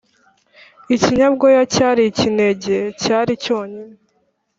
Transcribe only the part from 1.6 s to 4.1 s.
cyari ikinege, cyari!cyonyine